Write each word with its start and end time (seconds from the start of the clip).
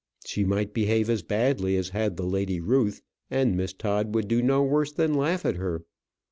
She 0.25 0.43
might 0.45 0.73
behave 0.73 1.11
as 1.11 1.21
badly 1.21 1.77
as 1.77 1.89
had 1.89 2.17
the 2.17 2.25
Lady 2.25 2.59
Ruth, 2.59 3.03
and 3.29 3.55
Miss 3.55 3.71
Todd 3.71 4.15
would 4.15 4.27
do 4.27 4.41
no 4.41 4.63
worse 4.63 4.91
than 4.91 5.13
laugh 5.13 5.45
at 5.45 5.57
her. 5.57 5.85